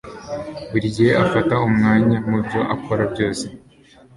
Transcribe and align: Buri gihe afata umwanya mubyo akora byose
Buri 0.71 0.87
gihe 0.95 1.11
afata 1.23 1.53
umwanya 1.67 2.17
mubyo 2.29 2.61
akora 2.75 3.03
byose 3.13 3.45